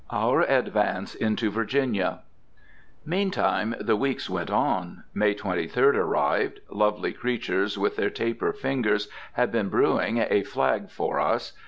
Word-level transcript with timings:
OUR 0.09 0.41
ADVANCE 0.41 1.13
INTO 1.13 1.51
VIRGINIA. 1.51 2.21
Meantime 3.05 3.75
the 3.79 3.95
weeks 3.95 4.27
went 4.31 4.49
on. 4.49 5.03
May 5.13 5.35
23d 5.35 5.93
arrived. 5.93 6.59
Lovely 6.71 7.13
creatures 7.13 7.77
with 7.77 7.97
their 7.97 8.09
taper 8.09 8.51
fingers 8.51 9.09
had 9.33 9.51
been 9.51 9.69
brewing 9.69 10.17
a 10.17 10.41
flag 10.41 10.89
for 10.89 11.19
us. 11.19 11.53